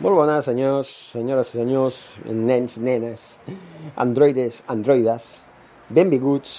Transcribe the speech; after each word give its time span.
Molt 0.00 0.16
bones, 0.16 0.46
senyors, 0.48 0.88
senyores 1.12 1.50
senyors, 1.52 1.96
nens, 2.24 2.78
nenes, 2.80 3.24
androides, 4.00 4.62
androides, 4.72 5.24
benvinguts 5.92 6.54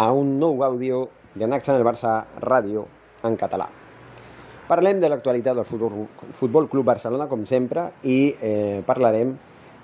a 0.00 0.06
un 0.16 0.30
nou 0.40 0.62
àudio 0.64 1.02
de 1.34 1.44
Nax 1.44 1.68
en 1.68 1.76
el 1.76 1.84
Barça 1.84 2.14
Ràdio 2.40 2.86
en 3.28 3.34
català. 3.36 3.66
Parlem 4.64 5.02
de 5.02 5.10
l'actualitat 5.12 5.58
del 5.58 5.68
Futbol, 5.68 6.06
Futbol 6.32 6.70
Club 6.72 6.88
Barcelona, 6.88 7.26
com 7.28 7.42
sempre, 7.44 7.84
i 8.00 8.32
eh, 8.40 8.80
parlarem 8.88 9.34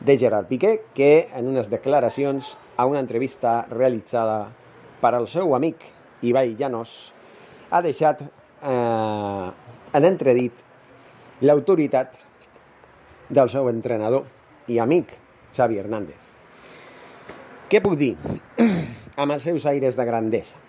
de 0.00 0.16
Gerard 0.16 0.48
Piqué, 0.48 0.86
que 0.96 1.26
en 1.36 1.50
unes 1.52 1.68
declaracions 1.68 2.54
a 2.80 2.86
una 2.88 3.02
entrevista 3.04 3.66
realitzada 3.68 4.46
per 5.02 5.10
al 5.18 5.28
seu 5.28 5.52
amic 5.58 5.84
Ibai 6.24 6.56
Llanos 6.56 7.12
ha 7.68 7.82
deixat 7.84 8.24
eh, 8.24 9.50
en 9.92 10.08
entredit 10.08 10.64
l'autoritat 11.44 12.16
del 13.28 13.50
seu 13.50 13.68
entrenador 13.70 14.26
i 14.70 14.78
amic, 14.82 15.16
Xavi 15.56 15.78
Hernández. 15.80 16.32
Què 17.70 17.80
puc 17.82 17.96
dir? 17.98 18.14
amb 19.16 19.32
els 19.32 19.42
seus 19.48 19.64
aires 19.66 19.96
de 19.96 20.04
grandesa. 20.04 20.60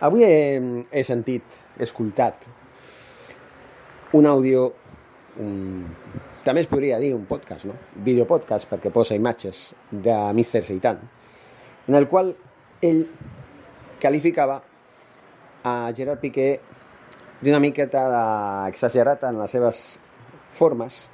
Avui 0.00 0.24
he, 0.24 0.86
he 0.90 1.02
sentit, 1.04 1.44
he 1.76 1.84
escoltat 1.84 2.46
un 4.16 4.26
àudio, 4.26 4.64
un, 5.44 5.84
també 6.44 6.64
es 6.64 6.70
podria 6.70 6.98
dir 6.98 7.12
un 7.14 7.26
podcast, 7.28 7.68
no? 7.68 7.76
videopodcast, 8.06 8.68
perquè 8.70 8.92
posa 8.94 9.18
imatges 9.18 9.74
de 9.90 10.16
Mr. 10.32 10.64
Seitan, 10.64 11.04
en 11.86 11.98
el 11.98 12.08
qual 12.08 12.32
ell 12.80 13.04
qualificava 14.00 14.62
a 15.68 15.74
Gerard 15.92 16.22
Piqué 16.22 16.54
d'una 17.44 17.60
miqueta 17.60 18.06
exagerat 18.72 19.28
en 19.28 19.38
les 19.42 19.52
seves 19.52 19.82
formes, 20.52 21.08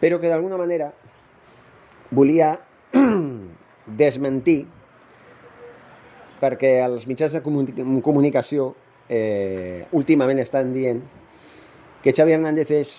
però 0.00 0.18
que 0.20 0.28
d'alguna 0.28 0.58
manera 0.60 0.90
volia 2.14 2.54
desmentir 4.00 4.64
perquè 6.40 6.76
els 6.84 7.06
mitjans 7.08 7.36
de 7.36 7.42
comunicació 7.44 8.72
eh, 9.08 9.86
últimament 9.96 10.40
estan 10.42 10.72
dient 10.74 11.00
que 12.04 12.12
Xavi 12.12 12.34
Hernández 12.36 12.72
és 12.76 12.90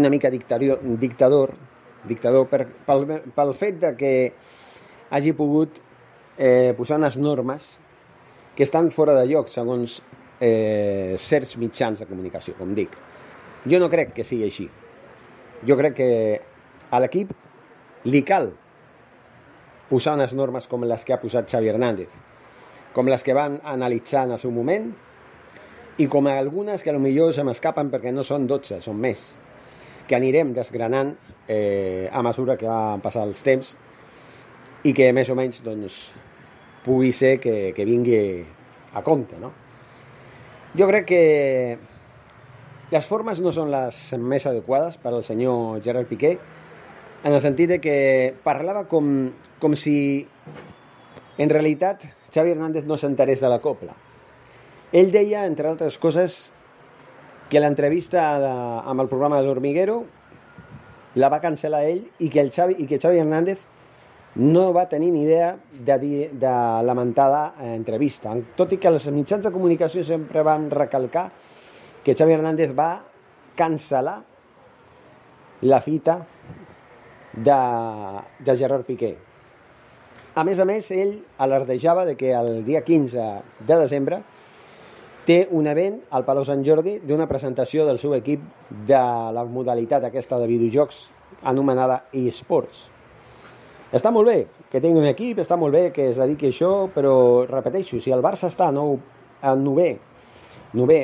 una 0.00 0.10
mica 0.10 0.30
dictador, 0.30 0.80
dictador, 0.98 1.54
dictador 2.08 2.48
per, 2.50 2.64
pel, 2.86 3.06
pel 3.34 3.54
fet 3.54 3.78
de 3.82 3.92
que 3.98 4.12
hagi 5.10 5.34
pogut 5.38 5.78
eh, 6.38 6.74
posar 6.78 6.98
unes 6.98 7.18
normes 7.18 7.76
que 8.56 8.66
estan 8.66 8.90
fora 8.90 9.14
de 9.18 9.26
lloc 9.30 9.50
segons 9.52 10.00
eh, 10.40 11.14
certs 11.18 11.56
mitjans 11.62 12.02
de 12.02 12.08
comunicació, 12.10 12.56
com 12.58 12.74
dic. 12.74 12.96
Jo 13.70 13.78
no 13.78 13.90
crec 13.92 14.14
que 14.16 14.26
sigui 14.26 14.48
així 14.48 14.66
jo 15.66 15.76
crec 15.76 15.96
que 15.96 16.10
a 16.90 17.00
l'equip 17.02 17.32
li 18.08 18.22
cal 18.26 18.50
posar 19.90 20.14
unes 20.16 20.32
normes 20.38 20.68
com 20.70 20.86
les 20.86 21.04
que 21.04 21.14
ha 21.14 21.20
posat 21.20 21.50
Xavi 21.50 21.68
Hernández, 21.72 22.10
com 22.94 23.10
les 23.10 23.24
que 23.26 23.34
van 23.36 23.58
analitzar 23.64 24.24
en 24.26 24.36
el 24.36 24.42
seu 24.42 24.54
moment 24.54 24.90
i 26.00 26.06
com 26.08 26.26
algunes 26.30 26.82
que 26.82 26.94
millor 26.96 27.34
se 27.34 27.44
m'escapen 27.44 27.90
perquè 27.92 28.12
no 28.14 28.24
són 28.24 28.46
12, 28.48 28.80
són 28.80 28.96
més, 29.02 29.30
que 30.08 30.16
anirem 30.16 30.54
desgranant 30.56 31.12
eh, 31.46 32.08
a 32.12 32.22
mesura 32.22 32.56
que 32.56 32.66
van 32.66 33.02
passar 33.04 33.26
els 33.28 33.42
temps 33.46 33.74
i 34.84 34.94
que 34.96 35.10
més 35.12 35.28
o 35.28 35.36
menys 35.36 35.60
doncs, 35.62 36.00
pugui 36.84 37.12
ser 37.12 37.36
que, 37.38 37.72
que 37.76 37.84
vingui 37.84 38.20
a 38.94 39.02
compte. 39.04 39.36
No? 39.38 39.52
Jo 40.78 40.86
crec 40.88 41.06
que 41.10 41.22
les 42.90 43.06
formes 43.06 43.38
no 43.40 43.52
són 43.54 43.70
les 43.70 43.98
més 44.18 44.46
adequades 44.50 44.96
per 44.98 45.12
al 45.14 45.22
senyor 45.22 45.78
Gerard 45.84 46.08
Piqué, 46.10 46.36
en 47.22 47.32
el 47.32 47.40
sentit 47.40 47.68
de 47.70 47.80
que 47.82 47.96
parlava 48.42 48.86
com, 48.90 49.30
com 49.60 49.76
si 49.78 50.26
en 51.38 51.52
realitat 51.52 52.06
Xavi 52.34 52.54
Hernández 52.54 52.86
no 52.88 52.98
s'enterés 52.98 53.42
de 53.42 53.50
la 53.52 53.60
copla. 53.60 53.94
Ell 54.92 55.12
deia, 55.14 55.44
entre 55.46 55.68
altres 55.70 55.98
coses, 56.02 56.50
que 57.50 57.60
l'entrevista 57.62 58.24
amb 58.86 59.02
el 59.02 59.10
programa 59.10 59.38
de 59.38 59.46
l'Hormiguero 59.46 60.00
la 61.18 61.30
va 61.30 61.42
cancel·lar 61.42 61.84
ell 61.86 62.04
i 62.18 62.30
que, 62.30 62.42
el 62.42 62.50
Xavi, 62.54 62.76
i 62.78 62.86
que 62.90 62.98
Xavi 63.02 63.18
Hernández 63.22 63.62
no 64.38 64.72
va 64.72 64.88
tenir 64.88 65.10
ni 65.10 65.24
idea 65.24 65.56
de, 65.72 65.96
dir, 65.98 66.18
de 66.38 66.52
lamentada 66.86 67.54
entrevista. 67.74 68.34
Tot 68.56 68.74
i 68.74 68.78
que 68.78 68.90
els 68.90 69.08
mitjans 69.10 69.46
de 69.46 69.54
comunicació 69.54 70.04
sempre 70.06 70.44
van 70.46 70.68
recalcar 70.70 71.28
que 72.04 72.14
Xavi 72.16 72.36
Hernández 72.36 72.74
va 72.76 72.92
cancel·lar 73.58 74.20
la 75.62 75.80
fita 75.84 76.20
de, 77.32 77.58
de 78.38 78.56
Gerard 78.56 78.86
Piqué. 78.88 79.16
A 80.34 80.44
més 80.46 80.60
a 80.62 80.64
més, 80.64 80.88
ell 80.94 81.18
alardejava 81.42 82.06
de 82.06 82.14
que 82.16 82.32
el 82.32 82.62
dia 82.64 82.84
15 82.86 83.26
de 83.66 83.76
desembre 83.76 84.22
té 85.26 85.42
un 85.52 85.66
event 85.68 85.98
al 86.16 86.24
Palau 86.24 86.46
Sant 86.48 86.62
Jordi 86.64 86.96
d'una 87.04 87.28
presentació 87.28 87.84
del 87.86 88.00
seu 88.00 88.14
equip 88.16 88.46
de 88.88 89.02
la 89.34 89.44
modalitat 89.44 90.06
aquesta 90.08 90.38
de 90.40 90.48
videojocs 90.48 91.02
anomenada 91.50 92.04
eSports. 92.16 92.86
Està 93.92 94.12
molt 94.14 94.30
bé 94.30 94.38
que 94.70 94.80
tingui 94.80 95.02
un 95.02 95.10
equip, 95.10 95.42
està 95.42 95.58
molt 95.58 95.74
bé 95.74 95.88
que 95.92 96.08
es 96.12 96.18
dediqui 96.22 96.48
a 96.48 96.54
això, 96.54 96.72
però 96.94 97.44
repeteixo, 97.50 97.98
si 98.00 98.14
el 98.14 98.22
Barça 98.22 98.48
està 98.48 98.70
a 98.70 98.74
nou, 98.74 98.96
a 99.42 99.56
nové, 99.58 99.96
nové 100.78 101.00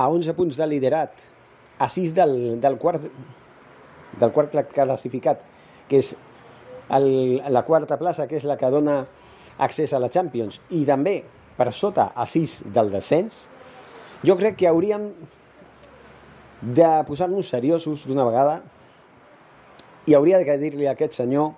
a 0.00 0.08
11 0.08 0.34
punts 0.38 0.56
de 0.56 0.66
liderat, 0.70 1.12
a 1.78 1.88
6 1.88 2.14
del, 2.16 2.34
del 2.60 2.78
quart 2.80 3.04
del 4.20 4.32
quart 4.34 4.54
classificat, 4.72 5.42
que 5.88 6.00
és 6.00 6.14
el, 6.96 7.06
la 7.52 7.62
quarta 7.66 7.98
plaça, 8.00 8.26
que 8.26 8.40
és 8.40 8.46
la 8.48 8.56
que 8.58 8.70
dona 8.72 8.96
accés 9.60 9.92
a 9.94 10.00
la 10.02 10.10
Champions, 10.12 10.58
i 10.74 10.82
també 10.88 11.20
per 11.56 11.70
sota 11.76 12.10
a 12.16 12.26
6 12.26 12.56
del 12.74 12.90
descens, 12.92 13.44
jo 14.26 14.36
crec 14.40 14.58
que 14.60 14.68
hauríem 14.68 15.10
de 16.60 16.88
posar-nos 17.08 17.48
seriosos 17.48 18.04
d'una 18.08 18.26
vegada 18.28 18.58
i 20.08 20.16
hauria 20.16 20.40
de 20.42 20.56
dir-li 20.60 20.88
a 20.88 20.92
aquest 20.92 21.16
senyor 21.16 21.54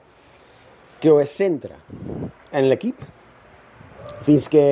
que 1.02 1.10
ho 1.10 1.18
és 1.22 1.32
centre 1.34 1.78
en 2.52 2.68
l'equip 2.70 3.00
fins 4.22 4.46
que 4.50 4.64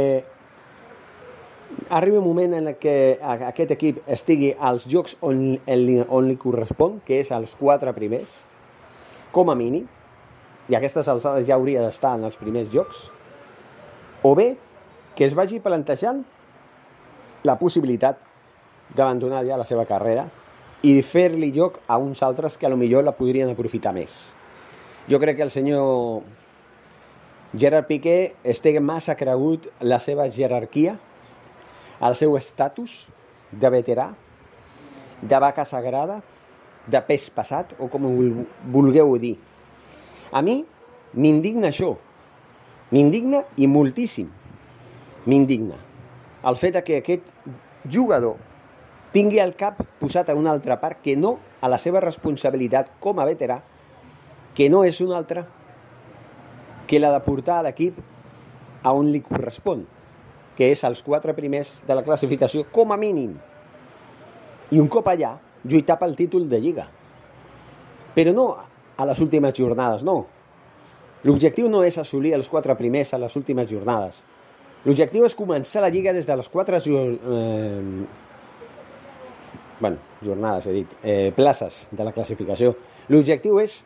arriba 1.88 2.18
un 2.18 2.26
moment 2.26 2.54
en 2.58 2.72
què 2.78 3.18
aquest 3.22 3.74
equip 3.74 4.00
estigui 4.10 4.52
als 4.54 4.86
jocs 4.90 5.16
on, 5.26 5.58
on 6.08 6.28
li 6.28 6.36
correspon, 6.40 7.00
que 7.06 7.20
és 7.20 7.30
als 7.34 7.56
quatre 7.58 7.92
primers, 7.96 8.44
com 9.34 9.50
a 9.50 9.56
mínim, 9.58 9.86
i 10.70 10.76
aquestes 10.78 11.08
alçades 11.10 11.46
ja 11.48 11.56
hauria 11.56 11.82
d'estar 11.82 12.16
en 12.18 12.26
els 12.28 12.38
primers 12.38 12.70
jocs, 12.72 13.08
o 14.22 14.34
bé 14.38 14.52
que 15.16 15.26
es 15.26 15.34
vagi 15.34 15.58
plantejant 15.60 16.22
la 17.44 17.56
possibilitat 17.58 18.20
d'abandonar 18.94 19.44
ja 19.46 19.58
la 19.58 19.66
seva 19.66 19.86
carrera 19.88 20.26
i 20.86 21.00
fer-li 21.04 21.50
lloc 21.52 21.80
a 21.88 21.98
uns 21.98 22.22
altres 22.22 22.56
que 22.58 22.66
a 22.66 22.70
lo 22.72 22.78
millor 22.80 23.04
la 23.04 23.16
podrien 23.16 23.50
aprofitar 23.50 23.92
més. 23.96 24.30
Jo 25.08 25.18
crec 25.20 25.38
que 25.38 25.46
el 25.46 25.50
senyor 25.50 26.22
Gerard 27.56 27.88
Piqué 27.88 28.34
estigui 28.44 28.80
massa 28.80 29.16
cregut 29.18 29.66
la 29.80 29.98
seva 29.98 30.28
jerarquia 30.30 30.96
el 32.00 32.16
seu 32.16 32.36
estatus 32.38 33.04
de 33.52 33.70
veterà 33.72 34.10
de 35.22 35.38
vaca 35.38 35.64
sagrada, 35.64 36.20
de 36.86 37.00
pes 37.04 37.28
passat, 37.30 37.74
o 37.78 37.88
com 37.92 38.06
ho 38.08 38.12
vulgueu 38.72 39.16
dir. 39.20 39.36
A 40.32 40.42
mi 40.42 40.62
m'indigna 41.12 41.68
això. 41.68 41.94
M'indigna 42.90 43.44
i 43.60 43.68
moltíssim. 43.68 44.30
M'indigna. 45.26 45.76
El 46.48 46.56
fet 46.56 46.80
que 46.84 47.02
aquest 47.02 47.28
jugador 47.84 48.38
tingui 49.12 49.40
el 49.42 49.52
cap 49.58 49.82
posat 50.00 50.30
a 50.30 50.38
una 50.38 50.54
altra 50.54 50.78
part 50.80 51.02
que 51.04 51.16
no 51.16 51.36
a 51.60 51.68
la 51.68 51.78
seva 51.78 52.00
responsabilitat 52.00 52.94
com 53.02 53.20
a 53.20 53.26
veterà, 53.28 53.60
que 54.54 54.70
no 54.72 54.82
és 54.84 55.00
una 55.04 55.18
altra 55.18 55.44
que 56.88 56.98
la 56.98 57.12
de 57.12 57.20
portar 57.22 57.60
a 57.60 57.66
l'equip 57.68 57.98
a 58.82 58.94
on 58.96 59.10
li 59.12 59.20
correspon, 59.22 59.84
que 60.60 60.68
és 60.68 60.82
als 60.84 61.00
quatre 61.00 61.32
primers 61.32 61.78
de 61.88 61.94
la 61.96 62.02
classificació 62.04 62.66
com 62.68 62.90
a 62.92 62.98
mínim. 63.00 63.30
I 64.68 64.76
un 64.76 64.90
cop 64.92 65.06
allà, 65.08 65.30
lluitar 65.64 65.94
pel 65.96 66.12
títol 66.18 66.50
de 66.50 66.58
Lliga. 66.60 66.82
Però 68.12 68.34
no 68.36 68.44
a 69.00 69.06
les 69.08 69.22
últimes 69.24 69.54
jornades, 69.56 70.02
no. 70.04 70.18
L'objectiu 71.24 71.70
no 71.72 71.80
és 71.80 71.96
assolir 71.96 72.34
els 72.36 72.50
quatre 72.52 72.76
primers 72.76 73.14
a 73.16 73.20
les 73.22 73.36
últimes 73.40 73.70
jornades. 73.70 74.18
L'objectiu 74.84 75.24
és 75.24 75.36
començar 75.38 75.80
la 75.80 75.88
Lliga 75.94 76.12
des 76.12 76.28
de 76.28 76.36
les 76.36 76.50
quatre 76.52 76.76
eh, 76.76 77.80
bueno, 79.80 79.96
jornades, 80.20 80.66
he 80.66 80.74
dit, 80.74 80.92
eh, 81.02 81.32
places 81.36 81.86
de 81.90 82.04
la 82.04 82.12
classificació. 82.12 82.74
L'objectiu 83.08 83.62
és 83.64 83.78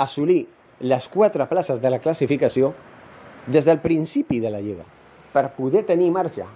assolir 0.00 0.46
les 0.80 1.08
quatre 1.12 1.44
places 1.44 1.84
de 1.84 1.92
la 1.92 2.00
classificació 2.00 2.72
des 3.46 3.68
del 3.68 3.84
principi 3.84 4.40
de 4.40 4.50
la 4.50 4.62
Lliga, 4.64 4.88
per 5.32 5.50
poder 5.56 5.84
tenir 5.88 6.10
marge, 6.14 6.46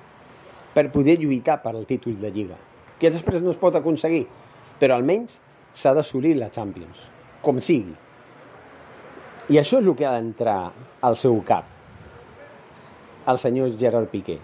per 0.74 0.90
poder 0.92 1.18
lluitar 1.20 1.60
per 1.62 1.74
al 1.74 1.86
títol 1.86 2.16
de 2.20 2.30
Lliga, 2.34 2.56
que 2.98 3.10
després 3.10 3.42
no 3.42 3.52
es 3.54 3.60
pot 3.60 3.76
aconseguir, 3.78 4.24
però 4.80 4.98
almenys 4.98 5.40
s'ha 5.74 5.94
d'assolir 5.94 6.34
la 6.38 6.50
Champions, 6.54 7.06
com 7.42 7.60
sigui. 7.62 7.94
I 9.50 9.60
això 9.60 9.78
és 9.80 9.86
el 9.86 9.94
que 9.94 10.06
ha 10.08 10.14
d'entrar 10.16 10.58
al 11.04 11.16
seu 11.20 11.38
cap, 11.46 11.68
el 13.28 13.38
senyor 13.38 13.76
Gerard 13.78 14.10
Piqué. 14.12 14.38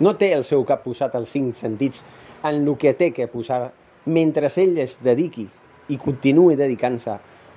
No 0.00 0.16
té 0.18 0.32
el 0.34 0.44
seu 0.44 0.64
cap 0.68 0.82
posat 0.84 1.14
als 1.14 1.30
cinc 1.32 1.56
sentits 1.56 2.02
en 2.42 2.62
el 2.64 2.76
que 2.76 2.94
té 2.98 3.12
que 3.14 3.28
posar 3.30 3.70
mentre 4.04 4.50
ell 4.56 4.78
es 4.82 4.96
dediqui 5.02 5.46
i 5.88 5.98
continuï 5.98 6.56
dedicant-se 6.56 7.12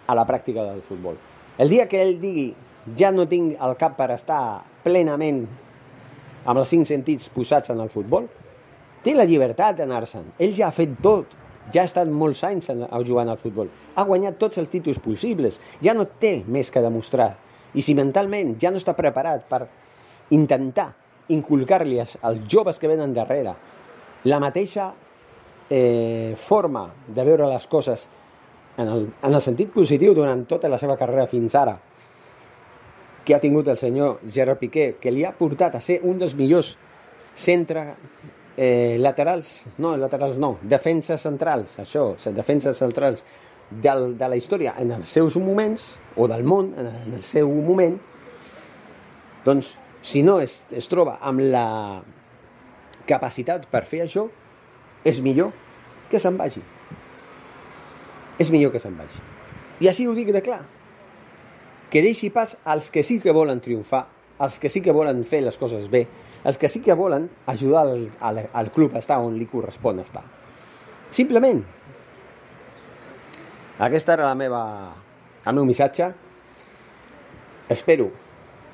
a 0.06 0.15
la 0.15 0.25
pràctica 0.27 0.65
del 0.67 0.83
futbol. 0.85 1.17
El 1.57 1.69
dia 1.69 1.88
que 1.88 2.01
ell 2.01 2.19
digui 2.19 2.51
ja 2.97 3.11
no 3.11 3.25
tinc 3.29 3.55
el 3.61 3.75
cap 3.79 3.95
per 3.97 4.11
estar 4.13 4.63
plenament 4.83 5.45
amb 6.45 6.61
els 6.61 6.69
cinc 6.69 6.85
sentits 6.85 7.31
posats 7.33 7.71
en 7.73 7.81
el 7.81 7.89
futbol, 7.89 8.27
té 9.05 9.15
la 9.15 9.25
llibertat 9.25 9.79
d'anar-se'n. 9.79 10.35
Ell 10.41 10.53
ja 10.57 10.69
ha 10.69 10.75
fet 10.75 10.93
tot, 11.01 11.33
ja 11.73 11.81
ha 11.81 11.89
estat 11.89 12.09
molts 12.09 12.43
anys 12.45 12.69
jugant 13.07 13.31
al 13.31 13.41
futbol, 13.41 13.71
ha 13.95 14.05
guanyat 14.05 14.37
tots 14.41 14.61
els 14.61 14.69
títols 14.69 15.01
possibles, 15.01 15.57
ja 15.81 15.95
no 15.97 16.05
té 16.05 16.43
més 16.47 16.69
que 16.69 16.83
demostrar. 16.83 17.33
I 17.73 17.81
si 17.81 17.95
mentalment 17.97 18.55
ja 18.61 18.71
no 18.71 18.79
està 18.81 18.93
preparat 18.97 19.49
per 19.49 19.65
intentar 20.38 20.91
inculcar-li 21.33 21.97
als 21.99 22.45
joves 22.47 22.77
que 22.79 22.89
venen 22.89 23.13
darrere 23.13 23.55
la 24.25 24.39
mateixa 24.39 24.91
eh, 25.69 26.35
forma 26.38 26.85
de 27.07 27.25
veure 27.25 27.49
les 27.49 27.65
coses 27.67 28.07
en 28.77 28.88
el, 28.88 29.09
en 29.21 29.33
el 29.33 29.41
sentit 29.41 29.71
positiu 29.73 30.13
durant 30.13 30.45
tota 30.45 30.69
la 30.69 30.77
seva 30.81 30.97
carrera 30.97 31.25
fins 31.29 31.55
ara 31.57 31.75
que 33.25 33.36
ha 33.36 33.42
tingut 33.42 33.68
el 33.68 33.77
senyor 33.81 34.19
Gerard 34.31 34.62
Piqué, 34.62 34.95
que 35.01 35.12
li 35.12 35.25
ha 35.25 35.33
portat 35.36 35.75
a 35.75 35.81
ser 35.81 36.00
un 36.06 36.19
dels 36.22 36.36
millors 36.38 36.75
centre 37.36 37.88
eh, 38.56 38.98
laterals, 39.01 39.66
no, 39.81 39.95
laterals 39.98 40.38
no, 40.39 40.56
defenses 40.62 41.25
centrals, 41.25 41.80
això, 41.81 42.13
defenses 42.36 42.77
centrals 42.80 43.25
del, 43.69 44.13
de 44.18 44.30
la 44.30 44.38
història 44.38 44.75
en 44.80 44.94
els 44.95 45.10
seus 45.12 45.36
moments, 45.42 45.95
o 46.16 46.30
del 46.31 46.45
món 46.45 46.72
en, 46.77 46.92
en 47.07 47.18
el 47.18 47.25
seu 47.25 47.50
moment, 47.50 47.98
doncs, 49.45 49.75
si 50.06 50.22
no 50.24 50.39
es, 50.39 50.63
es 50.69 50.88
troba 50.88 51.18
amb 51.25 51.42
la 51.50 51.68
capacitat 53.10 53.66
per 53.72 53.83
fer 53.89 54.06
això, 54.06 54.27
és 55.06 55.19
millor 55.22 55.51
que 56.10 56.22
se'n 56.22 56.38
vagi. 56.38 56.62
És 58.42 58.51
millor 58.54 58.74
que 58.74 58.81
se'n 58.81 58.95
vagi. 58.98 59.22
I 59.81 59.89
així 59.89 60.06
ho 60.07 60.13
dic 60.18 60.31
de 60.33 60.42
clar. 60.45 60.63
Que 61.91 62.01
deixi 62.01 62.31
pas 62.33 62.57
als 62.65 62.91
que 62.91 63.03
sí 63.03 63.19
que 63.19 63.31
volen 63.35 63.61
triomfar, 63.61 64.07
als 64.39 64.59
que 64.59 64.69
sí 64.69 64.81
que 64.81 64.91
volen 64.91 65.23
fer 65.25 65.41
les 65.45 65.57
coses 65.57 65.89
bé, 65.89 66.05
els 66.43 66.57
que 66.57 66.69
sí 66.69 66.81
que 66.81 66.93
volen 66.93 67.29
ajudar 67.45 67.85
al, 67.87 68.09
al, 68.19 68.41
al 68.51 68.71
club 68.71 68.95
a 68.95 68.99
estar 68.99 69.19
on 69.23 69.37
li 69.39 69.47
correspon 69.49 70.01
estar. 70.03 70.23
Simplement. 71.09 71.63
Aquesta 73.79 74.13
era 74.13 74.27
la 74.27 74.35
meva, 74.35 74.61
el 75.45 75.55
meu 75.55 75.65
missatge. 75.65 76.11
Espero 77.69 78.11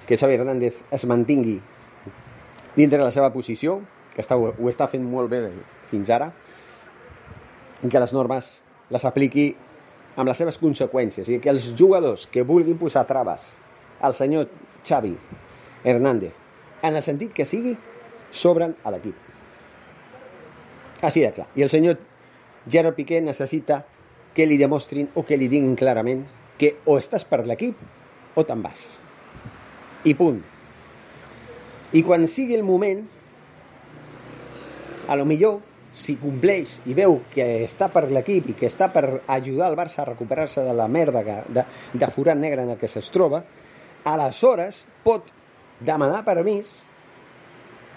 que 0.08 0.18
Xavi 0.18 0.36
Hernández 0.36 0.84
es 0.92 1.06
mantingui 1.06 1.60
dintre 2.76 3.00
la 3.02 3.12
seva 3.12 3.32
posició, 3.34 3.80
que 4.16 4.24
està, 4.24 4.36
ho 4.36 4.70
està 4.70 4.88
fent 4.92 5.04
molt 5.08 5.32
bé 5.32 5.46
fins 5.92 6.10
ara, 6.12 6.32
i 7.82 7.90
que 7.90 8.02
les 8.02 8.14
normes 8.14 8.52
les 8.92 9.06
apliqui 9.08 9.52
amb 10.16 10.28
les 10.28 10.38
seves 10.38 10.60
conseqüències 10.62 11.30
i 11.32 11.40
que 11.40 11.52
els 11.52 11.72
jugadors 11.78 12.28
que 12.32 12.44
vulguin 12.48 12.80
posar 12.80 13.06
traves 13.08 13.56
al 14.02 14.16
senyor 14.18 14.50
Xavi 14.88 15.14
Hernández 15.84 16.38
en 16.82 16.96
el 16.96 17.04
sentit 17.06 17.34
que 17.34 17.46
sigui 17.46 17.76
sobren 18.32 18.76
a 18.84 18.92
l'equip. 18.92 19.16
Així 21.02 21.24
de 21.24 21.32
clar. 21.34 21.48
I 21.56 21.66
el 21.66 21.72
senyor 21.74 21.98
Gerard 22.70 22.96
Piqué 22.98 23.22
necessita 23.22 23.82
que 24.36 24.46
li 24.46 24.58
demostrin 24.58 25.10
o 25.16 25.26
que 25.26 25.38
li 25.38 25.50
diguin 25.52 25.76
clarament 25.76 26.26
que 26.62 26.76
o 26.86 26.98
estàs 27.02 27.26
per 27.28 27.44
l'equip 27.48 27.80
o 28.38 28.44
te'n 28.46 28.62
vas. 28.62 28.84
I 30.06 30.14
punt. 30.18 30.42
I 31.92 32.04
quan 32.06 32.28
sigui 32.32 32.56
el 32.56 32.64
moment 32.64 33.04
a 35.12 35.18
lo 35.20 35.26
millor, 35.26 35.60
si 35.94 36.16
compleix 36.20 36.78
i 36.88 36.96
veu 36.96 37.20
que 37.34 37.46
està 37.66 37.90
per 37.92 38.06
l'equip 38.12 38.52
i 38.52 38.56
que 38.58 38.70
està 38.70 38.88
per 38.94 39.22
ajudar 39.28 39.72
el 39.72 39.76
Barça 39.80 40.02
a 40.04 40.08
recuperar-se 40.08 40.64
de 40.64 40.76
la 40.76 40.88
merda 40.88 41.24
que, 41.28 41.38
de, 41.52 41.66
de 41.94 42.12
forat 42.12 42.40
negre 42.40 42.64
en 42.64 42.74
el 42.76 42.80
que 42.80 42.88
es 42.88 43.12
troba, 43.12 43.44
aleshores 44.08 44.86
pot 45.04 45.28
demanar 45.82 46.24
permís 46.24 46.80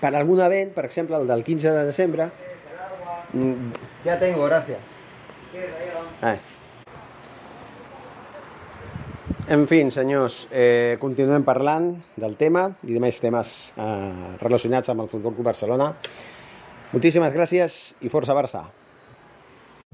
per 0.01 0.13
algun 0.15 0.43
event, 0.45 0.75
per 0.75 0.85
exemple 0.89 1.17
el 1.17 1.29
del 1.31 1.45
15 1.45 1.71
de 1.71 1.85
desembre. 1.87 2.29
Mm, 3.33 3.71
ja 4.05 4.19
tengo, 4.21 4.45
gràcies. 4.51 4.93
Eh. 6.25 6.37
En 9.55 9.67
fi, 9.69 9.83
senyors, 9.93 10.47
eh, 10.51 10.97
continuem 11.01 11.45
parlant 11.45 11.91
del 12.17 12.37
tema 12.41 12.67
i 12.83 12.95
de 12.95 13.01
més 13.01 13.19
temes 13.21 13.75
eh, 13.77 14.37
relacionats 14.41 14.89
amb 14.89 15.05
el 15.05 15.11
Futbol 15.13 15.35
Club 15.37 15.51
Barcelona. 15.53 15.91
Muchísimas 16.95 17.35
gracias 17.35 17.97
y 18.01 18.09
Forza 18.09 18.33
Barça. 18.33 18.71